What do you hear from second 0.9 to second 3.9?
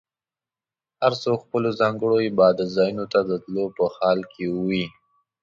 هر څوک خپلو ځانګړو عبادت ځایونو ته د تلو په